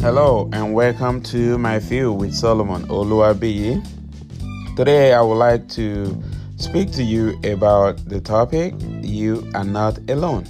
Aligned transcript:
Hello 0.00 0.48
and 0.54 0.72
welcome 0.72 1.20
to 1.24 1.58
my 1.58 1.78
view 1.78 2.10
with 2.10 2.32
Solomon 2.34 2.84
Oluwabiyi. 2.84 3.84
Today 4.74 5.12
I 5.12 5.20
would 5.20 5.34
like 5.34 5.68
to 5.76 6.18
speak 6.56 6.90
to 6.92 7.02
you 7.02 7.38
about 7.44 8.02
the 8.08 8.18
topic 8.18 8.72
You 9.02 9.46
Are 9.54 9.62
Not 9.62 9.98
Alone. 10.08 10.46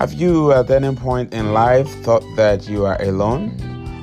Have 0.00 0.14
you 0.14 0.50
at 0.52 0.68
any 0.68 0.96
point 0.96 1.32
in 1.32 1.52
life 1.52 1.88
thought 2.02 2.24
that 2.34 2.68
you 2.68 2.86
are 2.86 3.00
alone? 3.02 3.54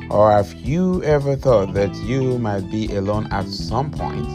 Or 0.09 0.31
have 0.31 0.53
you 0.53 1.03
ever 1.03 1.35
thought 1.35 1.73
that 1.73 1.93
you 1.95 2.39
might 2.39 2.71
be 2.71 2.95
alone 2.95 3.27
at 3.33 3.49
some 3.49 3.91
point? 3.91 4.25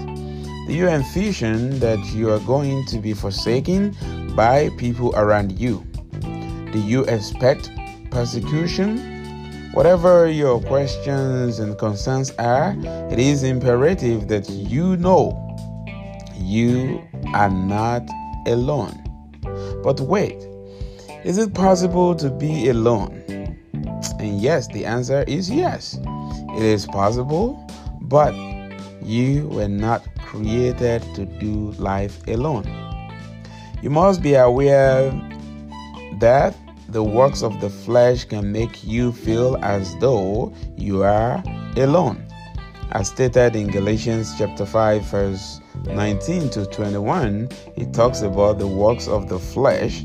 Do 0.68 0.74
you 0.74 0.88
envision 0.88 1.78
that 1.78 2.04
you 2.12 2.30
are 2.30 2.40
going 2.40 2.84
to 2.84 2.98
be 2.98 3.14
forsaken 3.14 3.96
by 4.36 4.68
people 4.76 5.16
around 5.16 5.58
you? 5.58 5.82
Do 6.70 6.78
you 6.78 7.04
expect 7.04 7.70
persecution? 8.10 9.09
Whatever 9.72 10.28
your 10.28 10.60
questions 10.60 11.60
and 11.60 11.78
concerns 11.78 12.32
are, 12.40 12.74
it 13.08 13.20
is 13.20 13.44
imperative 13.44 14.26
that 14.26 14.50
you 14.50 14.96
know 14.96 15.30
you 16.34 17.00
are 17.34 17.50
not 17.50 18.02
alone. 18.48 18.92
But 19.84 20.00
wait, 20.00 20.44
is 21.24 21.38
it 21.38 21.54
possible 21.54 22.16
to 22.16 22.30
be 22.30 22.68
alone? 22.68 23.22
And 24.18 24.40
yes, 24.40 24.66
the 24.66 24.84
answer 24.86 25.22
is 25.28 25.48
yes. 25.48 26.00
It 26.56 26.64
is 26.64 26.86
possible, 26.86 27.64
but 28.02 28.34
you 29.04 29.46
were 29.50 29.68
not 29.68 30.02
created 30.18 31.02
to 31.14 31.26
do 31.26 31.70
life 31.78 32.26
alone. 32.26 32.66
You 33.82 33.90
must 33.90 34.20
be 34.20 34.34
aware 34.34 35.12
that 36.18 36.56
the 36.92 37.02
works 37.02 37.42
of 37.42 37.60
the 37.60 37.70
flesh 37.70 38.24
can 38.24 38.50
make 38.50 38.82
you 38.82 39.12
feel 39.12 39.56
as 39.62 39.96
though 39.98 40.52
you 40.76 41.02
are 41.02 41.42
alone. 41.76 42.26
As 42.92 43.08
stated 43.08 43.54
in 43.54 43.68
Galatians 43.68 44.34
chapter 44.36 44.66
5 44.66 45.02
verse 45.04 45.60
19 45.86 46.50
to 46.50 46.66
21, 46.66 47.48
it 47.76 47.92
talks 47.94 48.22
about 48.22 48.58
the 48.58 48.66
works 48.66 49.06
of 49.06 49.28
the 49.28 49.38
flesh 49.38 50.04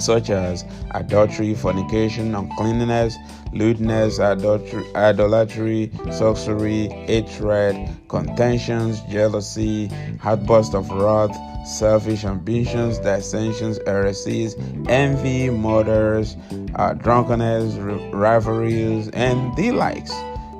such 0.00 0.30
as 0.30 0.64
adultery, 0.92 1.54
fornication, 1.54 2.34
uncleanness, 2.34 3.16
lewdness, 3.52 4.18
adultery, 4.18 4.84
idolatry, 4.94 5.90
sorcery, 6.10 6.88
hatred, 6.88 7.88
contentions, 8.08 9.00
jealousy, 9.10 9.90
outburst 10.24 10.74
of 10.74 10.90
wrath, 10.90 11.36
selfish 11.66 12.24
ambitions, 12.24 12.98
dissensions, 12.98 13.78
heresies, 13.86 14.56
envy, 14.88 15.50
murders, 15.50 16.36
uh, 16.76 16.94
drunkenness, 16.94 17.74
rivalries, 18.12 19.08
and 19.10 19.54
the 19.56 19.72
likes. 19.72 20.12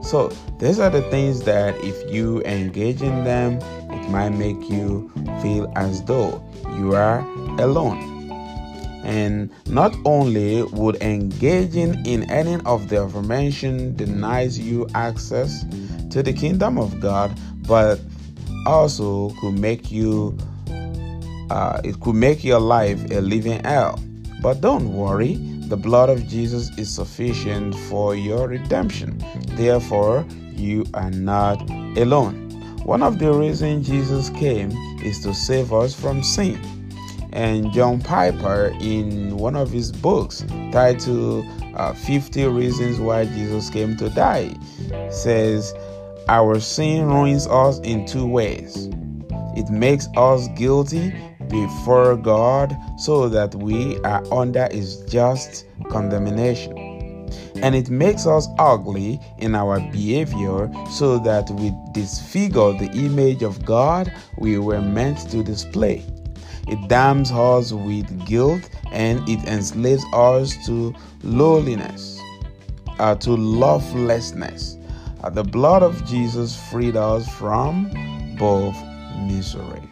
So, 0.02 0.28
these 0.58 0.78
are 0.78 0.90
the 0.90 1.02
things 1.10 1.42
that 1.42 1.74
if 1.78 2.12
you 2.12 2.42
engage 2.42 3.02
in 3.02 3.24
them, 3.24 3.58
it 3.90 4.10
might 4.10 4.30
make 4.30 4.70
you 4.70 5.10
feel 5.42 5.70
as 5.76 6.02
though 6.04 6.42
you 6.76 6.94
are 6.94 7.20
alone. 7.60 8.17
And 9.04 9.50
not 9.66 9.94
only 10.04 10.62
would 10.62 10.96
engaging 11.02 12.04
in 12.04 12.28
any 12.30 12.60
of 12.64 12.88
the 12.88 13.02
aforementioned 13.02 13.96
denies 13.96 14.58
you 14.58 14.86
access 14.94 15.64
to 16.10 16.22
the 16.22 16.32
kingdom 16.32 16.78
of 16.78 17.00
God, 17.00 17.38
but 17.66 18.00
also 18.66 19.30
could 19.40 19.58
make 19.58 19.90
you 19.90 20.36
uh, 21.50 21.80
it 21.82 21.98
could 22.00 22.14
make 22.14 22.44
your 22.44 22.60
life 22.60 23.10
a 23.10 23.20
living 23.20 23.62
hell. 23.64 23.98
But 24.42 24.60
don't 24.60 24.92
worry, 24.92 25.36
the 25.68 25.76
blood 25.76 26.10
of 26.10 26.26
Jesus 26.28 26.70
is 26.78 26.94
sufficient 26.94 27.74
for 27.74 28.14
your 28.14 28.48
redemption. 28.48 29.22
Therefore, 29.52 30.26
you 30.54 30.84
are 30.94 31.10
not 31.10 31.60
alone. 31.96 32.48
One 32.84 33.02
of 33.02 33.18
the 33.18 33.32
reasons 33.32 33.86
Jesus 33.86 34.30
came 34.30 34.70
is 35.02 35.20
to 35.20 35.34
save 35.34 35.72
us 35.72 35.94
from 35.94 36.22
sin. 36.22 36.60
And 37.32 37.72
John 37.72 38.00
Piper, 38.00 38.72
in 38.80 39.36
one 39.36 39.56
of 39.56 39.70
his 39.70 39.92
books 39.92 40.44
titled 40.72 41.46
uh, 41.74 41.92
50 41.92 42.46
Reasons 42.46 42.98
Why 42.98 43.26
Jesus 43.26 43.70
Came 43.70 43.96
to 43.98 44.08
Die, 44.10 44.54
says, 45.10 45.74
Our 46.28 46.60
sin 46.60 47.06
ruins 47.06 47.46
us 47.46 47.78
in 47.80 48.06
two 48.06 48.26
ways. 48.26 48.88
It 49.56 49.70
makes 49.70 50.08
us 50.16 50.48
guilty 50.56 51.12
before 51.48 52.16
God 52.16 52.76
so 52.96 53.28
that 53.28 53.54
we 53.54 53.98
are 54.02 54.22
under 54.32 54.68
His 54.70 55.00
just 55.06 55.66
condemnation. 55.90 56.76
And 57.56 57.74
it 57.74 57.90
makes 57.90 58.26
us 58.26 58.46
ugly 58.58 59.20
in 59.38 59.54
our 59.54 59.80
behavior 59.80 60.70
so 60.92 61.18
that 61.18 61.50
we 61.50 61.72
disfigure 61.92 62.72
the 62.72 62.90
image 62.94 63.42
of 63.42 63.64
God 63.64 64.12
we 64.36 64.58
were 64.58 64.80
meant 64.80 65.28
to 65.30 65.42
display. 65.42 66.04
It 66.68 66.88
damns 66.88 67.32
us 67.32 67.72
with 67.72 68.26
guilt 68.26 68.68
and 68.92 69.26
it 69.28 69.42
enslaves 69.48 70.04
us 70.12 70.54
to 70.66 70.94
lowliness, 71.22 72.20
uh, 72.98 73.14
to 73.16 73.30
lovelessness. 73.30 74.76
Uh, 75.22 75.30
the 75.30 75.42
blood 75.42 75.82
of 75.82 76.04
Jesus 76.06 76.56
freed 76.70 76.96
us 76.96 77.28
from 77.36 77.90
both 78.38 78.76
misery. 79.26 79.82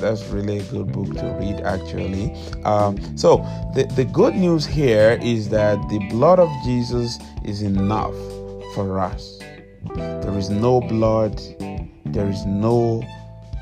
That's 0.00 0.26
really 0.28 0.58
a 0.58 0.62
good 0.64 0.92
book 0.92 1.14
to 1.16 1.26
read 1.38 1.60
actually. 1.60 2.34
Um, 2.64 2.96
so 3.16 3.38
the, 3.74 3.84
the 3.96 4.04
good 4.04 4.34
news 4.34 4.64
here 4.64 5.18
is 5.20 5.50
that 5.50 5.76
the 5.90 5.98
blood 6.08 6.38
of 6.38 6.48
jesus 6.64 7.18
is 7.44 7.60
enough 7.60 8.14
for 8.74 8.98
us. 8.98 9.38
There 9.94 10.38
is 10.38 10.48
no 10.48 10.80
blood. 10.80 11.38
There 12.06 12.28
is 12.28 12.46
no 12.46 13.02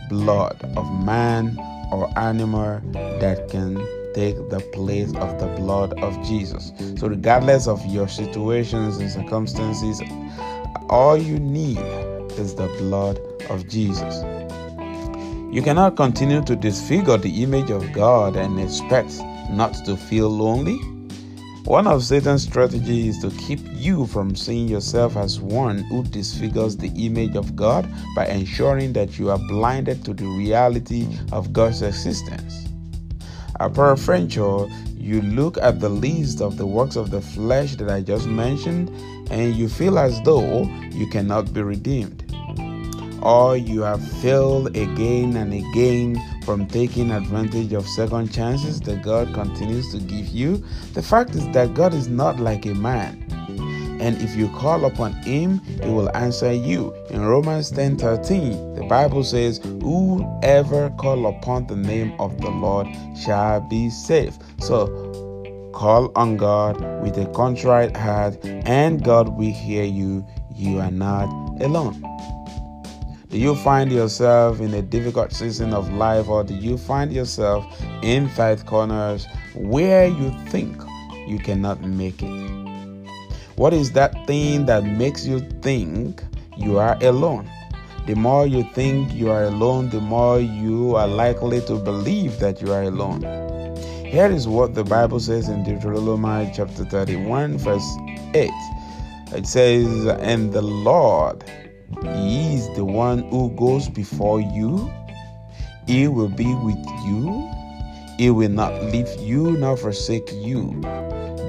blood 0.08 0.56
of 0.76 1.04
man 1.04 1.58
or 1.92 2.08
animal 2.18 2.80
that 2.92 3.48
can 3.50 3.76
take 4.14 4.36
the 4.50 4.60
place 4.72 5.14
of 5.16 5.38
the 5.38 5.46
blood 5.56 5.98
of 6.00 6.14
jesus 6.26 6.72
so 6.96 7.08
regardless 7.08 7.66
of 7.68 7.84
your 7.86 8.08
situations 8.08 8.96
and 8.98 9.10
circumstances 9.10 10.00
all 10.88 11.16
you 11.16 11.38
need 11.38 11.78
is 12.38 12.54
the 12.54 12.66
blood 12.78 13.18
of 13.50 13.68
jesus 13.68 14.24
you 15.50 15.62
cannot 15.62 15.96
continue 15.96 16.42
to 16.42 16.54
disfigure 16.54 17.16
the 17.16 17.42
image 17.42 17.70
of 17.70 17.90
God 17.94 18.36
and 18.36 18.60
expect 18.60 19.18
not 19.50 19.74
to 19.86 19.96
feel 19.96 20.28
lonely. 20.28 20.78
One 21.64 21.86
of 21.86 22.02
Satan's 22.02 22.44
strategies 22.44 23.16
is 23.16 23.22
to 23.22 23.30
keep 23.38 23.60
you 23.74 24.06
from 24.06 24.34
seeing 24.34 24.68
yourself 24.68 25.16
as 25.16 25.40
one 25.40 25.78
who 25.78 26.02
disfigures 26.04 26.76
the 26.76 26.88
image 26.96 27.36
of 27.36 27.54
God 27.54 27.86
by 28.14 28.26
ensuring 28.26 28.94
that 28.94 29.18
you 29.18 29.30
are 29.30 29.38
blinded 29.38 30.04
to 30.06 30.14
the 30.14 30.26
reality 30.26 31.06
of 31.32 31.52
God's 31.52 31.82
existence. 31.82 32.66
A 33.60 33.68
peradventure, 33.68 34.66
you 34.96 35.20
look 35.22 35.58
at 35.58 35.80
the 35.80 35.88
list 35.88 36.40
of 36.40 36.56
the 36.56 36.66
works 36.66 36.96
of 36.96 37.10
the 37.10 37.20
flesh 37.20 37.74
that 37.76 37.90
I 37.90 38.00
just 38.00 38.26
mentioned 38.26 38.88
and 39.30 39.54
you 39.54 39.68
feel 39.68 39.98
as 39.98 40.20
though 40.22 40.62
you 40.92 41.06
cannot 41.08 41.52
be 41.52 41.62
redeemed 41.62 42.24
or 43.22 43.56
you 43.56 43.82
have 43.82 44.02
failed 44.20 44.68
again 44.76 45.36
and 45.36 45.52
again 45.52 46.16
from 46.48 46.66
taking 46.66 47.10
advantage 47.10 47.74
of 47.74 47.86
second 47.86 48.32
chances 48.32 48.80
that 48.80 49.02
God 49.02 49.34
continues 49.34 49.92
to 49.92 49.98
give 49.98 50.28
you, 50.28 50.64
the 50.94 51.02
fact 51.02 51.34
is 51.34 51.46
that 51.50 51.74
God 51.74 51.92
is 51.92 52.08
not 52.08 52.40
like 52.40 52.64
a 52.64 52.74
man. 52.74 53.22
And 54.00 54.16
if 54.22 54.34
you 54.34 54.48
call 54.48 54.86
upon 54.86 55.12
him, 55.12 55.58
he 55.58 55.90
will 55.90 56.08
answer 56.16 56.50
you. 56.50 56.94
In 57.10 57.20
Romans 57.20 57.70
10 57.70 57.98
13, 57.98 58.76
the 58.76 58.84
Bible 58.84 59.24
says, 59.24 59.58
Whoever 59.82 60.88
call 60.96 61.26
upon 61.26 61.66
the 61.66 61.76
name 61.76 62.18
of 62.18 62.40
the 62.40 62.48
Lord 62.48 62.86
shall 63.14 63.60
be 63.60 63.90
saved. 63.90 64.42
So 64.58 64.86
call 65.74 66.10
on 66.16 66.38
God 66.38 66.80
with 67.02 67.18
a 67.18 67.26
contrite 67.34 67.94
heart, 67.94 68.42
and 68.42 69.04
God 69.04 69.36
will 69.36 69.52
hear 69.52 69.84
you. 69.84 70.26
You 70.54 70.80
are 70.80 70.90
not 70.90 71.28
alone. 71.60 72.07
Do 73.30 73.36
you 73.36 73.56
find 73.56 73.92
yourself 73.92 74.58
in 74.58 74.72
a 74.72 74.80
difficult 74.80 75.32
season 75.32 75.74
of 75.74 75.92
life, 75.92 76.28
or 76.28 76.42
do 76.42 76.54
you 76.54 76.78
find 76.78 77.12
yourself 77.12 77.62
in 78.02 78.30
tight 78.30 78.64
corners 78.64 79.26
where 79.54 80.06
you 80.06 80.30
think 80.46 80.80
you 81.26 81.38
cannot 81.38 81.82
make 81.82 82.22
it? 82.22 83.06
What 83.56 83.74
is 83.74 83.92
that 83.92 84.26
thing 84.26 84.64
that 84.64 84.84
makes 84.84 85.26
you 85.26 85.40
think 85.60 86.24
you 86.56 86.78
are 86.78 86.96
alone? 87.02 87.50
The 88.06 88.14
more 88.14 88.46
you 88.46 88.62
think 88.72 89.12
you 89.12 89.30
are 89.30 89.44
alone, 89.44 89.90
the 89.90 90.00
more 90.00 90.40
you 90.40 90.96
are 90.96 91.06
likely 91.06 91.60
to 91.66 91.74
believe 91.74 92.38
that 92.38 92.62
you 92.62 92.72
are 92.72 92.84
alone. 92.84 93.20
Here 94.06 94.30
is 94.30 94.48
what 94.48 94.74
the 94.74 94.84
Bible 94.84 95.20
says 95.20 95.50
in 95.50 95.64
Deuteronomy 95.64 96.50
chapter 96.56 96.86
31, 96.86 97.58
verse 97.58 97.96
8. 98.32 98.50
It 99.32 99.46
says, 99.46 100.06
And 100.06 100.50
the 100.50 100.62
Lord 100.62 101.44
he 102.02 102.54
is 102.54 102.68
the 102.76 102.84
one 102.84 103.28
who 103.30 103.50
goes 103.56 103.88
before 103.88 104.40
you. 104.40 104.90
He 105.86 106.06
will 106.06 106.28
be 106.28 106.54
with 106.54 106.84
you. 107.06 107.50
He 108.18 108.30
will 108.30 108.50
not 108.50 108.74
leave 108.84 109.08
you 109.20 109.52
nor 109.52 109.76
forsake 109.76 110.30
you. 110.32 110.80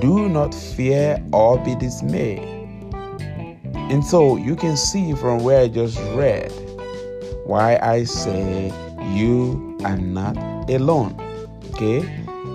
Do 0.01 0.30
not 0.30 0.53
fear 0.53 1.21
or 1.33 1.57
be 1.63 1.75
dismayed. 1.75 2.39
And 3.74 4.06
so 4.06 4.38
you 4.38 4.56
can 4.56 4.77
see 4.77 5.13
from 5.13 5.44
where 5.44 5.62
I 5.62 5.68
just 5.68 6.00
read 6.13 6.51
why 7.45 7.80
I 7.81 8.03
say 8.03 8.71
you 9.13 9.77
are 9.83 9.97
not 9.97 10.38
alone. 10.69 11.19
Okay? 11.71 12.01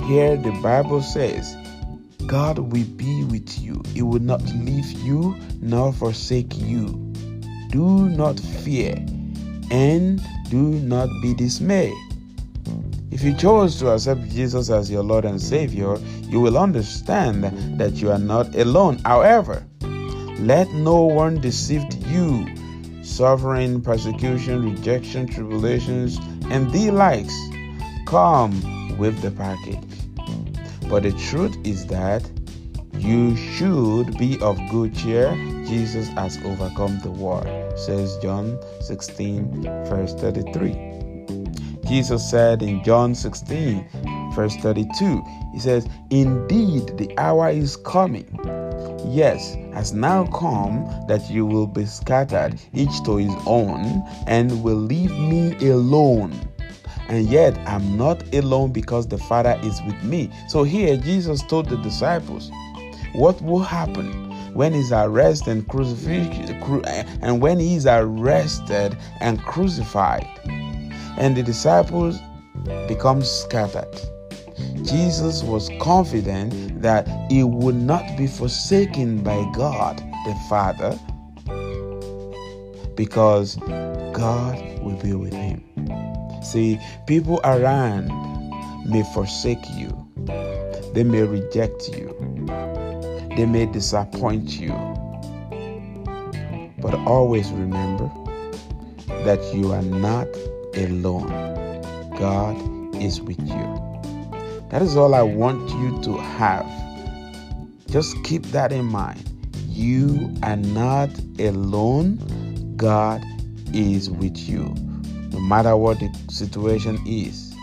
Here 0.06 0.36
the 0.36 0.58
Bible 0.62 1.02
says, 1.02 1.56
God 2.26 2.58
will 2.58 2.84
be 2.96 3.24
with 3.24 3.58
you. 3.58 3.82
He 3.92 4.02
will 4.02 4.20
not 4.20 4.42
leave 4.54 4.90
you 4.92 5.36
nor 5.60 5.92
forsake 5.92 6.56
you. 6.56 7.03
Do 7.74 8.08
not 8.08 8.38
fear 8.38 8.94
and 9.72 10.22
do 10.48 10.62
not 10.62 11.08
be 11.20 11.34
dismayed. 11.34 11.92
If 13.10 13.24
you 13.24 13.34
chose 13.34 13.80
to 13.80 13.90
accept 13.90 14.28
Jesus 14.28 14.70
as 14.70 14.88
your 14.88 15.02
Lord 15.02 15.24
and 15.24 15.42
Savior, 15.42 15.96
you 16.22 16.40
will 16.40 16.56
understand 16.56 17.42
that 17.80 17.94
you 17.94 18.12
are 18.12 18.18
not 18.20 18.54
alone. 18.54 18.98
However, 19.04 19.66
let 20.38 20.70
no 20.70 21.02
one 21.02 21.40
deceive 21.40 21.82
you. 22.06 22.46
Suffering, 23.02 23.80
persecution, 23.80 24.72
rejection, 24.72 25.26
tribulations, 25.26 26.20
and 26.50 26.70
the 26.70 26.92
likes 26.92 27.34
come 28.06 28.52
with 28.98 29.20
the 29.20 29.32
package. 29.32 29.82
But 30.88 31.02
the 31.02 31.12
truth 31.28 31.56
is 31.64 31.86
that 31.86 32.22
you 32.96 33.36
should 33.36 34.16
be 34.16 34.38
of 34.38 34.60
good 34.70 34.94
cheer. 34.94 35.36
Jesus 35.66 36.08
has 36.10 36.38
overcome 36.44 37.00
the 37.00 37.10
world, 37.10 37.46
says 37.78 38.16
John 38.18 38.58
16, 38.80 39.62
verse 39.86 40.14
33. 40.14 40.94
Jesus 41.86 42.28
said 42.28 42.62
in 42.62 42.82
John 42.82 43.14
16, 43.14 44.32
verse 44.34 44.56
32, 44.56 45.22
He 45.52 45.58
says, 45.58 45.86
Indeed, 46.10 46.96
the 46.98 47.12
hour 47.18 47.50
is 47.50 47.76
coming. 47.76 48.38
Yes, 49.06 49.54
has 49.72 49.92
now 49.92 50.26
come 50.26 50.84
that 51.08 51.28
you 51.30 51.46
will 51.46 51.66
be 51.66 51.84
scattered, 51.86 52.60
each 52.72 53.02
to 53.04 53.16
his 53.16 53.34
own, 53.46 54.02
and 54.26 54.62
will 54.62 54.76
leave 54.76 55.10
me 55.10 55.54
alone. 55.70 56.32
And 57.08 57.26
yet, 57.26 57.56
I'm 57.68 57.96
not 57.96 58.34
alone 58.34 58.72
because 58.72 59.06
the 59.06 59.18
Father 59.18 59.58
is 59.62 59.80
with 59.86 60.02
me. 60.02 60.30
So, 60.48 60.62
here 60.62 60.96
Jesus 60.96 61.42
told 61.42 61.68
the 61.68 61.76
disciples 61.76 62.50
what 63.12 63.40
will 63.42 63.60
happen 63.60 64.23
when 64.54 64.72
he's 64.72 64.92
arrested 64.92 65.48
and 65.48 65.68
crucified, 65.68 67.06
and 67.20 67.42
when 67.42 67.58
he's 67.58 67.86
arrested 67.86 68.96
and 69.20 69.42
crucified 69.42 70.26
and 71.16 71.36
the 71.36 71.42
disciples 71.42 72.18
become 72.88 73.22
scattered. 73.22 74.00
Jesus 74.82 75.42
was 75.42 75.70
confident 75.80 76.82
that 76.82 77.08
he 77.30 77.42
would 77.42 77.74
not 77.74 78.16
be 78.16 78.26
forsaken 78.26 79.22
by 79.22 79.50
God 79.54 79.98
the 79.98 80.34
Father 80.48 80.98
because 82.94 83.56
God 84.12 84.56
will 84.80 84.96
be 85.02 85.14
with 85.14 85.32
him. 85.32 85.62
See, 86.42 86.78
people 87.06 87.40
around 87.44 88.08
may 88.88 89.02
forsake 89.14 89.64
you, 89.74 89.88
they 90.94 91.02
may 91.02 91.22
reject 91.22 91.88
you, 91.88 92.14
they 93.36 93.46
may 93.46 93.66
disappoint 93.66 94.60
you. 94.60 94.72
But 96.78 96.94
always 97.06 97.50
remember 97.50 98.10
that 99.24 99.40
you 99.54 99.72
are 99.72 99.82
not 99.82 100.28
alone. 100.76 101.28
God 102.18 102.56
is 102.96 103.20
with 103.20 103.40
you. 103.40 103.84
That 104.70 104.82
is 104.82 104.96
all 104.96 105.14
I 105.14 105.22
want 105.22 105.68
you 105.70 106.02
to 106.02 106.16
have. 106.16 106.66
Just 107.88 108.22
keep 108.24 108.42
that 108.46 108.72
in 108.72 108.84
mind. 108.84 109.30
You 109.68 110.34
are 110.42 110.56
not 110.56 111.10
alone. 111.38 112.18
God 112.76 113.22
is 113.72 114.10
with 114.10 114.36
you. 114.36 114.74
No 115.30 115.40
matter 115.40 115.76
what 115.76 116.00
the 116.00 116.12
situation 116.28 116.98
is, 117.06 117.54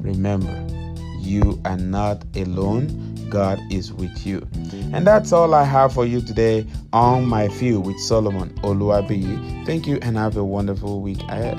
remember, 0.00 0.66
you 1.18 1.60
are 1.64 1.76
not 1.76 2.24
alone. 2.36 3.05
God 3.30 3.58
is 3.70 3.92
with 3.92 4.26
you. 4.26 4.46
And 4.92 5.06
that's 5.06 5.32
all 5.32 5.54
I 5.54 5.64
have 5.64 5.92
for 5.92 6.06
you 6.06 6.20
today 6.20 6.66
on 6.92 7.26
my 7.26 7.48
field 7.48 7.86
with 7.86 7.98
Solomon 7.98 8.50
Oluwabi. 8.62 9.66
Thank 9.66 9.86
you 9.86 9.98
and 10.02 10.16
have 10.16 10.36
a 10.36 10.44
wonderful 10.44 11.00
week 11.00 11.22
ahead. 11.24 11.58